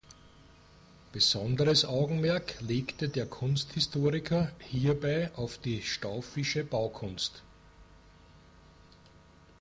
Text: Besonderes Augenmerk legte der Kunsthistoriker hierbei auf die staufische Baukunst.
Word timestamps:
Besonderes 1.13 1.85
Augenmerk 1.85 2.59
legte 2.59 3.07
der 3.07 3.27
Kunsthistoriker 3.27 4.51
hierbei 4.57 5.29
auf 5.35 5.59
die 5.59 5.83
staufische 5.83 6.63
Baukunst. 6.63 7.43